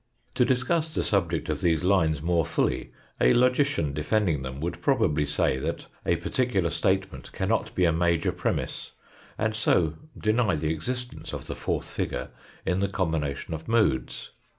[0.33, 5.27] To discuss the subject of these lines more fully a logician defending them would probably
[5.27, 8.93] say that a particular statement cannot be a major premiss;
[9.37, 12.29] and so deny the existence of the fourth figure
[12.65, 14.31] in the combination of moods.